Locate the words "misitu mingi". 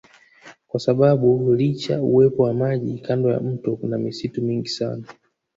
3.97-4.69